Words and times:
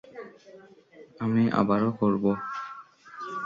আমি 1.19 1.43
আবারও 1.59 1.89
করবো। 1.99 2.31